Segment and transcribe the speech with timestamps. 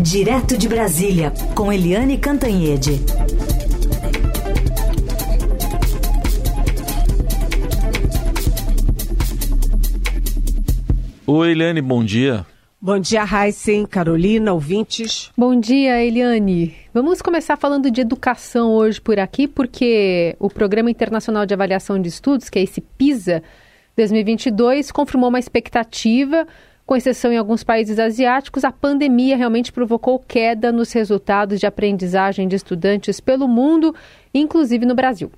[0.00, 3.00] Direto de Brasília, com Eliane Cantanhede.
[11.26, 12.46] Oi, Eliane, bom dia.
[12.80, 15.32] Bom dia, Heisen, Carolina, ouvintes.
[15.36, 16.76] Bom dia, Eliane.
[16.94, 22.08] Vamos começar falando de educação hoje por aqui, porque o Programa Internacional de Avaliação de
[22.08, 23.42] Estudos, que é esse PISA
[23.96, 26.46] 2022, confirmou uma expectativa
[26.88, 32.48] com exceção em alguns países asiáticos, a pandemia realmente provocou queda nos resultados de aprendizagem
[32.48, 33.94] de estudantes pelo mundo,
[34.32, 35.30] inclusive no Brasil.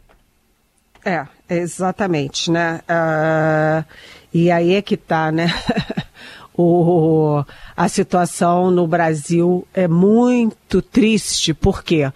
[1.05, 2.81] É, exatamente, né?
[2.89, 3.85] Uh,
[4.33, 5.49] e aí é que tá, né?
[6.61, 7.45] o,
[7.77, 11.55] a situação no Brasil é muito triste?
[11.55, 12.11] Porque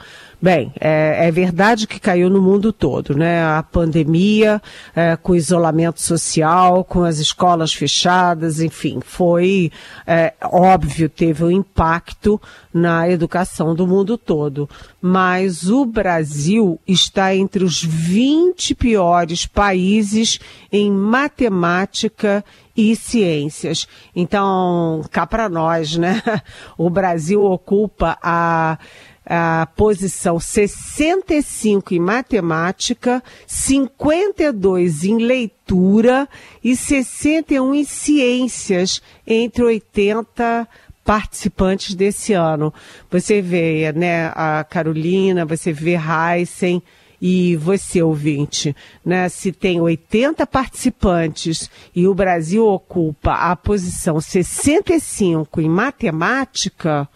[0.45, 3.43] Bem, é, é, verdade que caiu no mundo todo, né?
[3.43, 4.61] A pandemia,
[4.95, 9.73] é, com o isolamento social, com as escolas fechadas, enfim, foi
[10.07, 12.39] é, óbvio, teve um impacto
[12.75, 14.69] na educação do mundo todo.
[15.01, 20.39] Mas o Brasil está entre os 20 piores países
[20.70, 22.45] em matemática
[22.77, 23.86] e ciências.
[24.14, 26.22] Então, cá para nós, né?
[26.77, 28.78] O Brasil ocupa a
[29.27, 36.28] a posição 65 em matemática, 52 em leitura
[36.62, 40.69] e 61 em ciências, entre 80
[41.05, 42.72] participantes desse ano.
[43.11, 46.83] Você vê, né, a Carolina, você vê Heisen
[47.27, 55.58] e você, ouvinte, né, se tem 80 participantes e o Brasil ocupa a posição 65
[55.58, 57.08] em matemática,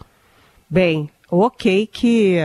[0.67, 2.37] bem, ok que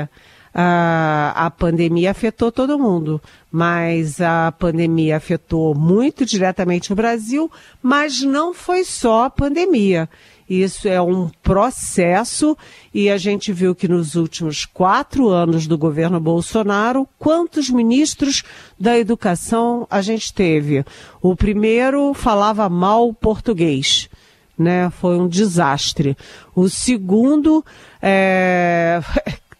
[0.53, 3.19] a, a pandemia afetou todo mundo,
[3.51, 7.51] mas a pandemia afetou muito diretamente o Brasil,
[7.83, 10.07] mas não foi só a pandemia.
[10.49, 12.57] Isso é um processo
[12.93, 18.43] e a gente viu que nos últimos quatro anos do governo Bolsonaro, quantos ministros
[18.79, 20.85] da educação a gente teve?
[21.23, 24.09] O primeiro falava mal português
[24.59, 24.91] né?
[24.91, 26.17] Foi um desastre.
[26.55, 27.65] O segundo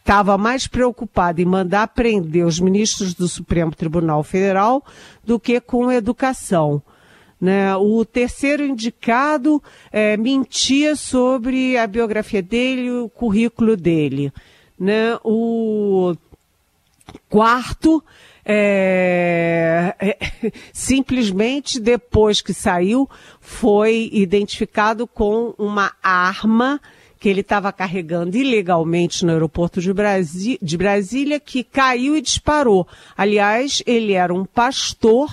[0.01, 4.85] estava é, mais preocupado em mandar prender os ministros do Supremo Tribunal Federal
[5.25, 6.83] do que com educação.
[7.41, 7.75] Né?
[7.77, 9.63] O terceiro indicado
[9.93, 14.33] é, mentia sobre a biografia dele, o currículo dele.
[14.79, 15.19] Né?
[15.23, 16.15] O
[17.29, 18.03] quarto
[18.45, 20.19] é, é,
[20.73, 23.09] simplesmente depois que saiu,
[23.41, 26.81] foi identificado com uma arma
[27.19, 32.87] que ele estava carregando ilegalmente no aeroporto de, Brasi de Brasília, que caiu e disparou.
[33.17, 35.31] Aliás, ele era um pastor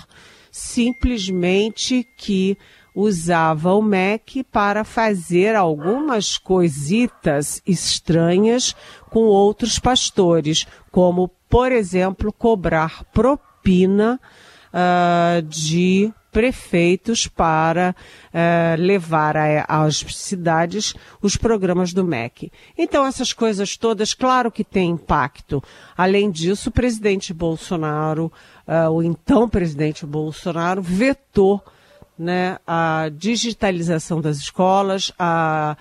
[0.61, 2.57] simplesmente que
[2.93, 8.75] usava o MEC para fazer algumas coisitas estranhas
[9.09, 14.19] com outros pastores, como por exemplo, cobrar propina
[14.71, 17.93] uh, de prefeitos para
[18.33, 19.35] uh, levar
[19.67, 22.51] às cidades os programas do MEC.
[22.77, 25.61] Então, essas coisas todas, claro que têm impacto.
[25.95, 28.31] Além disso, o presidente Bolsonaro,
[28.71, 31.61] uh, o então presidente Bolsonaro, vetou
[32.17, 35.75] né, a digitalização das escolas, a,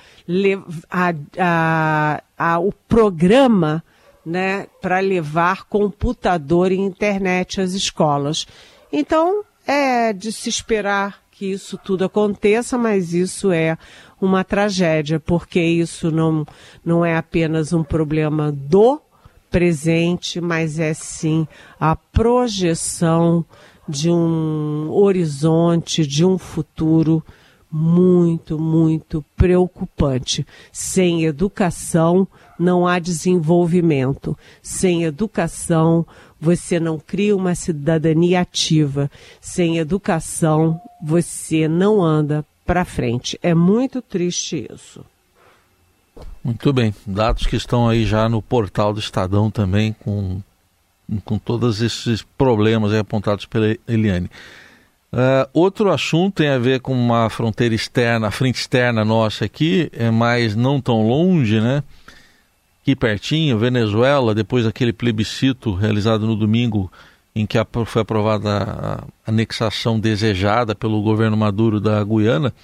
[0.90, 3.84] a, a, o programa
[4.24, 8.46] né, para levar computador e internet às escolas.
[8.92, 13.76] Então, é de se esperar que isso tudo aconteça, mas isso é
[14.20, 16.46] uma tragédia, porque isso não,
[16.84, 19.00] não é apenas um problema do
[19.50, 21.46] presente, mas é sim
[21.78, 23.44] a projeção
[23.88, 27.22] de um horizonte, de um futuro
[27.70, 30.46] muito, muito preocupante.
[30.72, 32.26] Sem educação
[32.58, 34.36] não há desenvolvimento.
[34.62, 36.06] Sem educação
[36.40, 39.10] você não cria uma cidadania ativa.
[39.40, 43.38] Sem educação você não anda para frente.
[43.42, 45.04] É muito triste isso.
[46.42, 46.94] Muito bem.
[47.06, 50.40] Dados que estão aí já no portal do Estadão também, com,
[51.24, 54.30] com todos esses problemas apontados pela Eliane.
[55.12, 59.90] Uh, outro assunto tem a ver com uma fronteira externa, a frente externa nossa aqui,
[59.92, 61.82] é mais não tão longe, né?
[62.80, 66.90] Aqui pertinho, Venezuela, depois daquele plebiscito realizado no domingo,
[67.34, 72.54] em que foi aprovada a anexação desejada pelo governo Maduro da Guiana,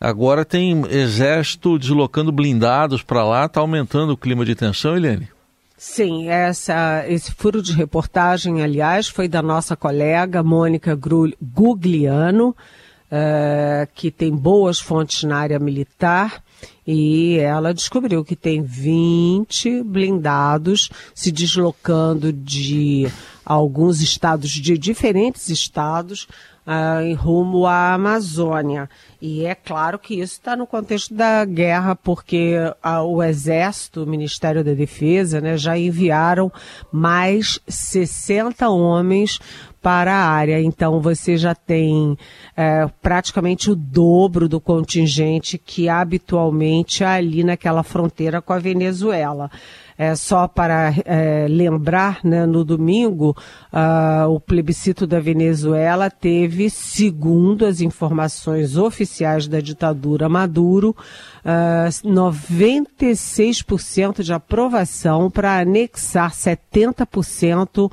[0.00, 5.28] agora tem exército deslocando blindados para lá, está aumentando o clima de tensão, Eliane?
[5.76, 10.98] Sim, essa, esse furo de reportagem, aliás, foi da nossa colega Mônica
[11.40, 16.42] Gugliano, uh, que tem boas fontes na área militar.
[16.84, 23.06] e ela descobriu que tem 20 blindados se deslocando de
[23.44, 26.26] alguns estados, de diferentes estados,
[26.66, 28.90] uh, em rumo à Amazônia.
[29.20, 32.54] E é claro que isso está no contexto da guerra, porque
[32.84, 36.52] uh, o Exército, o Ministério da Defesa, né, já enviaram
[36.92, 39.40] mais 60 homens
[39.82, 40.60] para a área.
[40.60, 42.16] Então você já tem
[42.56, 49.50] é, praticamente o dobro do contingente que habitualmente é ali naquela fronteira com a Venezuela.
[49.98, 53.36] É, só para é, lembrar, né, no domingo,
[53.72, 60.94] uh, o plebiscito da Venezuela teve, segundo as informações oficiais da ditadura Maduro,
[61.44, 67.92] uh, 96% de aprovação para anexar 70% uh,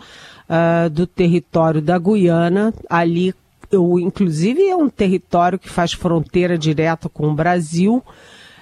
[0.91, 3.33] do território da Guiana, ali
[3.71, 8.03] eu, inclusive é um território que faz fronteira direta com o Brasil,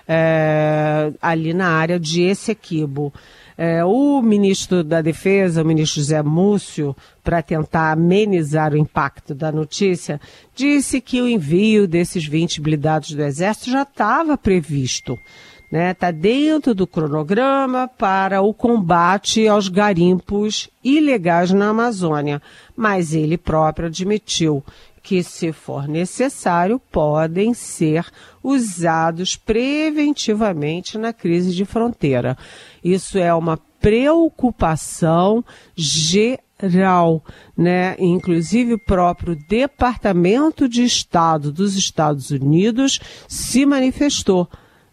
[0.08, 3.14] é, ali na área de Essequibo.
[3.58, 9.52] É, o ministro da Defesa, o ministro José Múcio, para tentar amenizar o impacto da
[9.52, 10.20] notícia,
[10.56, 15.14] disse que o envio desses 20 blindados do Exército já estava previsto.
[15.14, 15.94] Está né?
[15.96, 22.40] Tá dentro do cronograma para o combate aos garimpos ilegais na Amazônia.
[22.76, 24.64] Mas ele próprio admitiu
[25.04, 28.06] que, se for necessário, podem ser
[28.42, 32.38] usados preventivamente na crise de fronteira.
[32.82, 35.44] Isso é uma preocupação
[35.76, 37.22] geral,
[37.56, 37.98] né?
[38.00, 44.48] Inclusive o próprio Departamento de Estado dos Estados Unidos se manifestou.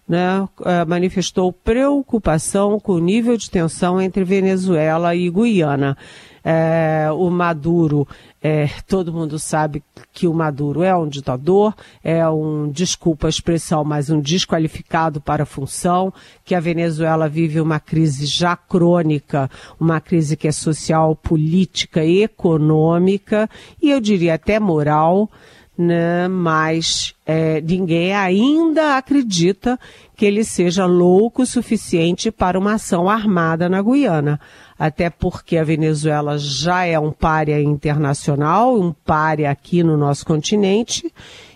[0.09, 5.97] Né, eh, manifestou preocupação com o nível de tensão entre Venezuela e Guiana.
[6.43, 8.09] É, o Maduro
[8.43, 9.83] é, todo mundo sabe
[10.13, 15.43] que o Maduro é um ditador, é um, desculpa a expressão, mas um desqualificado para
[15.43, 16.13] a função,
[16.45, 23.49] que a Venezuela vive uma crise já crônica, uma crise que é social, política, econômica
[23.81, 25.31] e eu diria até moral,
[25.77, 26.27] né?
[26.27, 29.79] mas é, ninguém ainda acredita
[30.17, 34.41] que ele seja louco o suficiente para uma ação armada na Guiana
[34.81, 41.13] até porque a Venezuela já é um párea internacional, um párea aqui no nosso continente,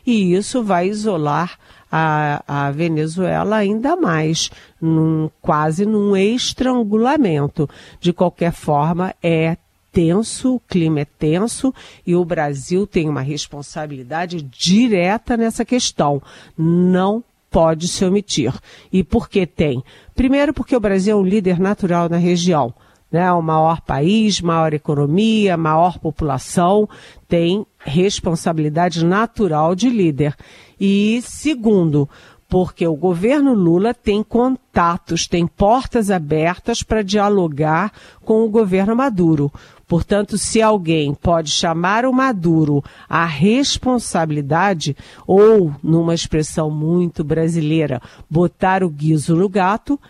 [0.07, 1.59] e isso vai isolar
[1.91, 7.67] a, a Venezuela ainda mais, num, quase num estrangulamento.
[7.99, 9.57] De qualquer forma, é
[9.91, 11.73] tenso, o clima é tenso
[12.07, 16.21] e o Brasil tem uma responsabilidade direta nessa questão.
[16.59, 18.53] Não pode se omitir.
[18.93, 19.83] E por que tem?
[20.15, 22.75] Primeiro, porque o Brasil é um líder natural na região
[23.15, 26.89] né, o maior país, maior economia, maior população,
[27.29, 30.35] tem responsabilidade natural de líder.
[30.81, 32.09] E segundo,
[32.49, 37.93] porque o governo Lula tem contatos, tem portas abertas para dialogar
[38.25, 39.49] com o governo Maduro.
[39.87, 48.83] Portanto, se alguém pode chamar o Maduro à responsabilidade, ou, numa expressão muito brasileira, botar
[48.83, 50.01] o guiso no gato,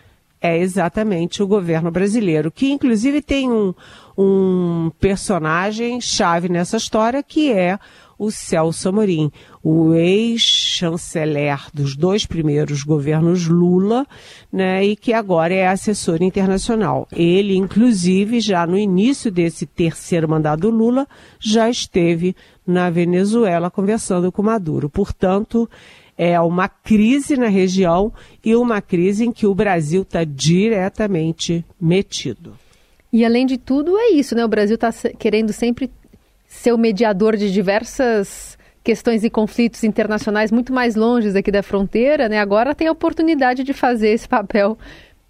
[0.44, 3.72] é exatamente o governo brasileiro, que inclusive tem um,
[4.16, 7.78] um personagem chave nessa história, que é
[8.18, 9.32] o Celso Amorim,
[9.62, 14.06] o ex-chanceler dos dois primeiros governos Lula,
[14.52, 17.08] né, e que agora é assessor internacional.
[17.10, 21.08] Ele, inclusive, já no início desse terceiro mandato Lula,
[21.40, 22.36] já esteve
[22.66, 24.90] na Venezuela conversando com Maduro.
[24.90, 25.68] Portanto,
[26.16, 28.12] é uma crise na região
[28.44, 32.56] e uma crise em que o Brasil está diretamente metido.
[33.12, 34.44] E além de tudo, é isso, né?
[34.44, 35.90] O Brasil está querendo sempre
[36.46, 42.28] ser o mediador de diversas questões e conflitos internacionais muito mais longe aqui da fronteira,
[42.28, 42.38] né?
[42.38, 44.76] Agora tem a oportunidade de fazer esse papel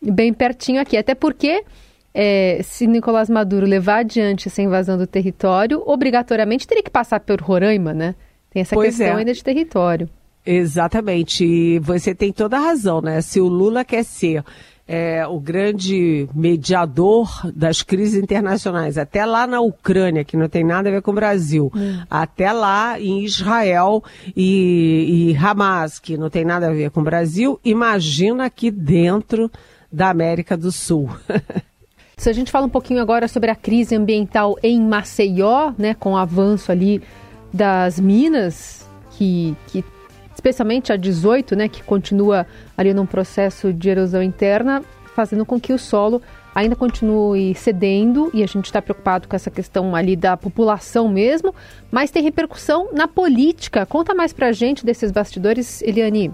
[0.03, 0.97] bem pertinho aqui.
[0.97, 1.64] Até porque
[2.12, 7.41] é, se Nicolás Maduro levar adiante essa invasão do território, obrigatoriamente teria que passar por
[7.41, 8.14] Roraima, né?
[8.50, 9.21] Tem essa pois questão é.
[9.21, 10.09] ainda de território.
[10.46, 11.44] Exatamente.
[11.44, 13.20] E você tem toda a razão, né?
[13.20, 14.44] Se o Lula quer ser
[14.86, 20.88] é, o grande mediador das crises internacionais, até lá na Ucrânia, que não tem nada
[20.90, 22.02] a ver com o Brasil, hum.
[22.10, 24.04] até lá em Israel
[24.36, 29.50] e, e Hamas, que não tem nada a ver com o Brasil, imagina aqui dentro
[29.90, 31.08] da América do Sul.
[32.16, 36.12] Se a gente fala um pouquinho agora sobre a crise ambiental em Maceió, né, com
[36.12, 37.02] o avanço ali
[37.52, 39.84] das minas que, que
[40.44, 42.46] especialmente a 18, né, que continua
[42.76, 44.82] ali num processo de erosão interna,
[45.14, 46.20] fazendo com que o solo
[46.54, 51.54] ainda continue cedendo e a gente está preocupado com essa questão ali da população mesmo,
[51.90, 53.86] mas tem repercussão na política.
[53.86, 56.30] Conta mais pra gente desses bastidores, Eliane.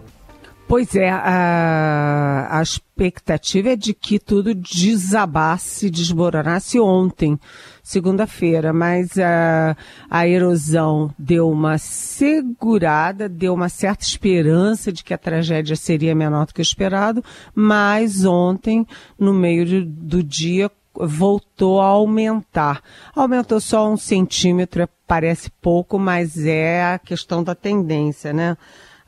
[0.70, 7.36] Pois é, a, a expectativa é de que tudo desabasse, desmoronasse ontem,
[7.82, 9.76] segunda-feira, mas a,
[10.08, 16.46] a erosão deu uma segurada, deu uma certa esperança de que a tragédia seria menor
[16.46, 17.20] do que esperado,
[17.52, 18.86] mas ontem,
[19.18, 22.80] no meio de, do dia, voltou a aumentar.
[23.12, 28.56] Aumentou só um centímetro, parece pouco, mas é a questão da tendência, né?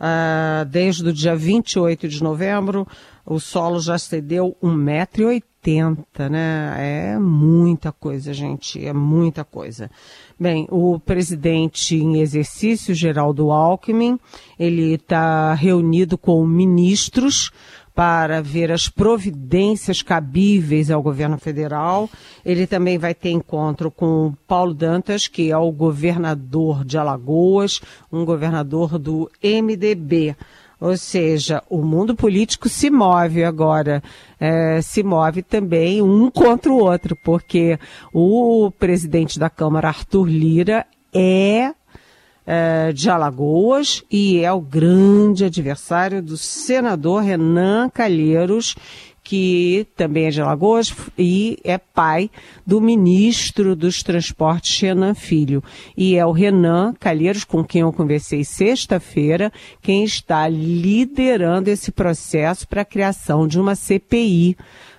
[0.02, 2.84] Uh, desde o dia 28 de novembro,
[3.24, 6.74] o solo já cedeu 1,80m, né?
[6.76, 9.88] É muita coisa, gente, é muita coisa.
[10.36, 14.18] Bem, o presidente em exercício, Geraldo Alckmin,
[14.58, 17.52] ele está reunido com ministros
[17.94, 22.08] para ver as providências cabíveis ao governo federal.
[22.44, 27.80] Ele também vai ter encontro com Paulo Dantas, que é o governador de Alagoas,
[28.10, 30.34] um governador do MDB.
[30.80, 34.02] Ou seja, o mundo político se move agora,
[34.40, 37.78] é, se move também um contra o outro, porque
[38.12, 40.84] o presidente da Câmara, Arthur Lira,
[41.14, 41.72] é
[42.46, 48.74] é, de Alagoas e é o grande adversário do senador Renan Calheiros,
[49.22, 52.28] que também é de Alagoas e é pai
[52.66, 55.62] do ministro dos Transportes, Renan Filho.
[55.96, 62.66] E é o Renan Calheiros, com quem eu conversei sexta-feira, quem está liderando esse processo
[62.66, 64.56] para a criação de uma CPI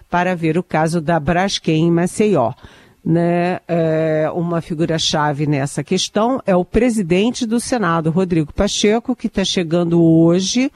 [0.10, 2.54] para ver o caso da Braskem em Maceió
[3.03, 9.43] né, é, uma figura-chave nessa questão é o presidente do Senado, Rodrigo Pacheco, que está
[9.43, 10.72] chegando hoje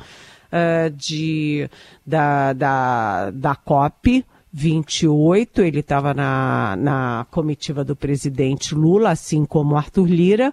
[0.51, 1.69] é, de,
[2.05, 5.61] da, da, da COP 28.
[5.61, 10.51] Ele estava na, na comitiva do presidente Lula, assim como Arthur Lira,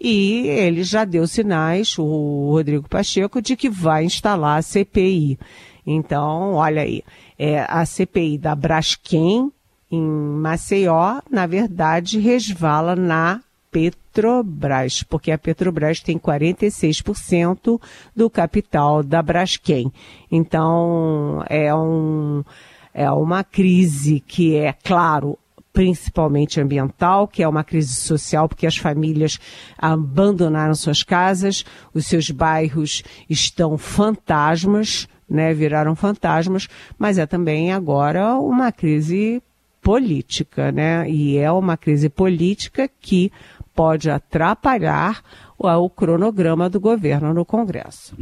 [0.00, 5.38] e ele já deu sinais, o Rodrigo Pacheco, de que vai instalar a CPI.
[5.86, 7.02] Então, olha aí,
[7.38, 9.52] é a CPI da Braskem,
[9.92, 17.78] em Maceió, na verdade, resvala na Petrobras, porque a Petrobras tem 46%
[18.16, 19.92] do capital da Braskem.
[20.30, 22.42] Então, é, um,
[22.94, 25.38] é uma crise que é, claro,
[25.74, 29.38] principalmente ambiental, que é uma crise social, porque as famílias
[29.76, 36.68] abandonaram suas casas, os seus bairros estão fantasmas, né, viraram fantasmas,
[36.98, 39.42] mas é também agora uma crise
[39.82, 41.08] política, né?
[41.10, 43.32] E é uma crise política que
[43.74, 45.22] pode atrapalhar
[45.58, 48.16] o, o cronograma do governo no Congresso.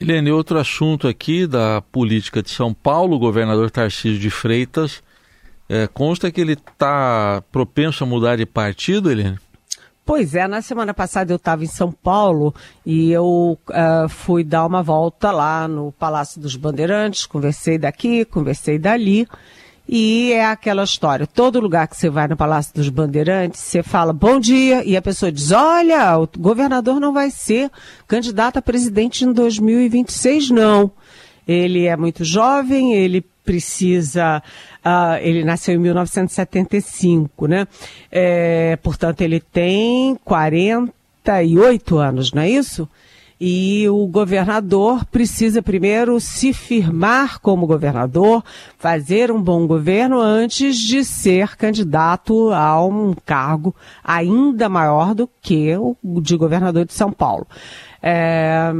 [0.00, 5.02] Helene, outro assunto aqui da política de São Paulo, o governador Tarcísio de Freitas,
[5.68, 9.38] é, consta que ele está propenso a mudar de partido, Helene?
[10.04, 12.54] Pois é, na semana passada eu estava em São Paulo
[12.84, 18.78] e eu uh, fui dar uma volta lá no Palácio dos Bandeirantes, conversei daqui, conversei
[18.78, 19.26] dali.
[19.86, 24.14] E é aquela história, todo lugar que você vai no Palácio dos Bandeirantes, você fala
[24.14, 27.70] bom dia e a pessoa diz, olha, o governador não vai ser
[28.08, 30.90] candidato a presidente em 2026 não.
[31.46, 34.42] Ele é muito jovem, ele precisa,
[34.84, 37.68] uh, ele nasceu em 1975, né?
[38.10, 42.88] É, portanto, ele tem 48 anos, não é isso?
[43.40, 48.44] E o governador precisa primeiro se firmar como governador,
[48.78, 55.76] fazer um bom governo antes de ser candidato a um cargo ainda maior do que
[55.76, 57.46] o de governador de São Paulo.
[58.06, 58.70] É,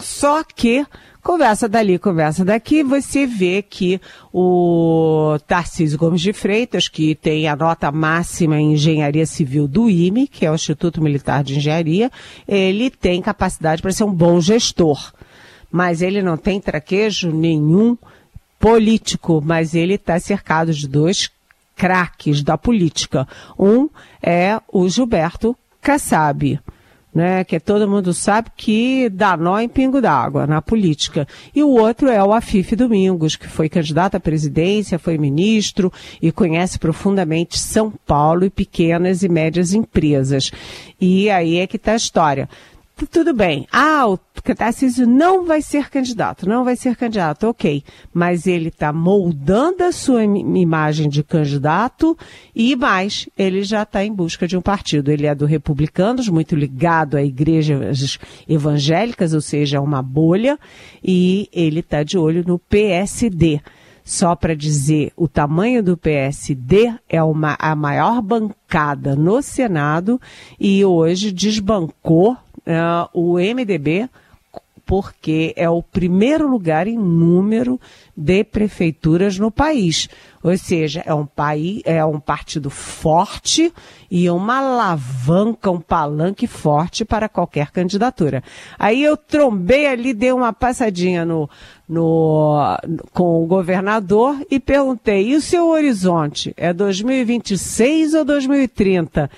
[0.00, 0.86] só que
[1.22, 4.00] Conversa dali, conversa daqui, você vê que
[4.32, 10.26] o Tarcísio Gomes de Freitas, que tem a nota máxima em engenharia civil do IME,
[10.26, 12.10] que é o Instituto Militar de Engenharia,
[12.48, 15.12] ele tem capacidade para ser um bom gestor.
[15.70, 17.98] Mas ele não tem traquejo nenhum
[18.58, 21.30] político, mas ele está cercado de dois
[21.76, 23.28] craques da política.
[23.58, 23.90] Um
[24.22, 26.58] é o Gilberto Kassab
[27.14, 31.26] né, que todo mundo sabe que dá nó em pingo d'água na política.
[31.54, 36.30] E o outro é o Afif Domingos, que foi candidato à presidência, foi ministro e
[36.30, 40.50] conhece profundamente São Paulo e pequenas e médias empresas.
[41.00, 42.48] E aí é que está a história
[43.06, 43.66] tudo bem.
[43.72, 47.82] Ah, o Tarcísio não vai ser candidato, não vai ser candidato, ok.
[48.12, 52.16] Mas ele está moldando a sua imagem de candidato
[52.54, 55.10] e mais, ele já está em busca de um partido.
[55.10, 60.58] Ele é do Republicanos, muito ligado a igrejas evangélicas, ou seja, uma bolha,
[61.02, 63.60] e ele está de olho no PSD.
[64.04, 70.20] Só para dizer, o tamanho do PSD é uma, a maior bancada no Senado
[70.58, 72.36] e hoje desbancou
[72.66, 74.08] uh, o MDB
[74.90, 77.80] porque é o primeiro lugar em número
[78.16, 80.08] de prefeituras no país.
[80.42, 83.72] Ou seja, é um país, é um partido forte
[84.10, 88.42] e uma alavanca, um palanque forte para qualquer candidatura.
[88.76, 91.48] Aí eu trombei ali, dei uma passadinha no,
[91.88, 92.76] no,
[93.12, 96.52] com o governador e perguntei: e o seu horizonte?
[96.56, 99.30] É 2026 ou 2030?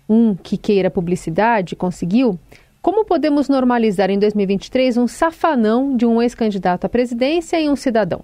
[0.10, 2.38] um que queira publicidade, conseguiu,
[2.82, 8.24] como podemos normalizar em 2023 um safanão de um ex-candidato à presidência e um cidadão?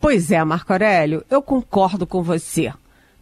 [0.00, 2.72] Pois é, Marco Aurélio, eu concordo com você.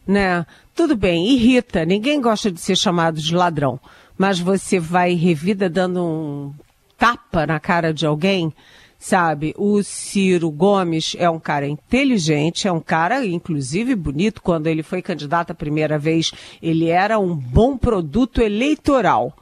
[0.06, 0.46] Né?
[0.74, 3.80] Tudo bem, irrita, ninguém gosta de ser chamado de ladrão,
[4.16, 6.54] mas você vai revida dando um
[6.96, 8.52] tapa na cara de alguém,
[8.98, 9.54] sabe?
[9.58, 14.40] O Ciro Gomes é um cara inteligente, é um cara, inclusive, bonito.
[14.40, 19.34] Quando ele foi candidato a primeira vez, ele era um bom produto eleitoral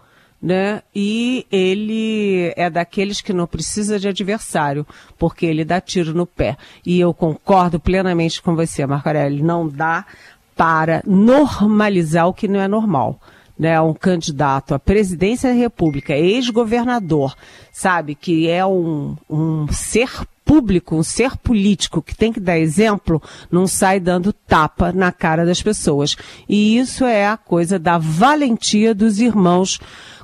[0.46, 0.80] né?
[0.94, 4.87] E ele é daqueles que não precisa de adversário,
[5.18, 6.56] porque ele dá tiro no pé.
[6.87, 10.06] E eu concordo plenamente com você, Marco Aurélio, não dá
[10.54, 13.20] para normalizar o que não é normal.
[13.59, 17.35] Né, um candidato à presidência da República, ex-governador,
[17.72, 20.11] sabe, que é um, um ser
[20.46, 25.44] público, um ser político que tem que dar exemplo, não sai dando tapa na cara
[25.44, 26.16] das pessoas.
[26.48, 29.80] E isso é a coisa da valentia dos irmãos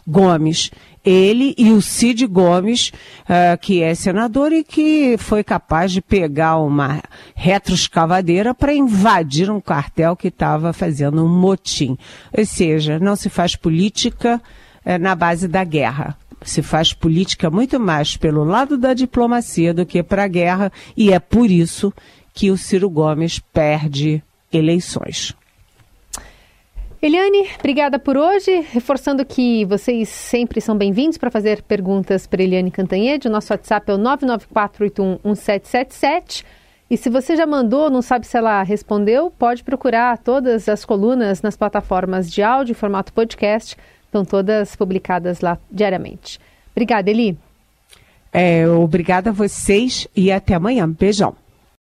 [0.07, 0.71] Gomes.
[1.05, 2.93] Ele e o Cid Gomes,
[3.25, 7.03] uh, que é senador e que foi capaz de pegar uma
[7.35, 11.99] retroescavadeira para invadir um cartel que estava fazendo um motim.
[12.37, 14.41] Ou seja, não se faz política
[14.87, 16.17] uh, na base da guerra.
[16.45, 21.13] Se faz política muito mais pelo lado da diplomacia do que para a guerra, e
[21.13, 21.93] é por isso
[22.35, 25.35] que o Ciro Gomes perde eleições.
[27.03, 28.65] Eliane, obrigada por hoje.
[28.71, 33.27] Reforçando que vocês sempre são bem-vindos para fazer perguntas para Eliane Cantanhede.
[33.27, 36.45] O nosso WhatsApp é o 994811777.
[36.89, 41.43] E se você já mandou, não sabe se ela respondeu, pode procurar todas as colunas
[41.43, 43.77] nas plataformas de áudio em formato podcast.
[44.13, 46.39] Estão todas publicadas lá diariamente.
[46.73, 47.35] Obrigada, Eli.
[48.31, 50.87] É, obrigada a vocês e até amanhã.
[50.87, 51.35] Beijão.